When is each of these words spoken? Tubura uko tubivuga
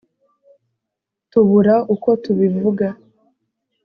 Tubura 1.31 1.75
uko 1.93 2.09
tubivuga 2.23 2.87